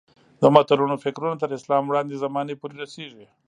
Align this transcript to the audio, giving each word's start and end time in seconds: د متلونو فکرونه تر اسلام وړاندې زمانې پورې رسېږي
د 0.41 0.43
متلونو 0.55 0.95
فکرونه 1.03 1.35
تر 1.41 1.49
اسلام 1.57 1.83
وړاندې 1.87 2.21
زمانې 2.23 2.55
پورې 2.61 2.75
رسېږي 2.83 3.25